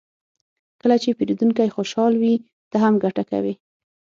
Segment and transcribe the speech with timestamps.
[0.81, 2.35] کله چې پیرودونکی خوشحال وي،
[2.71, 3.53] ته هم ګټه کوې.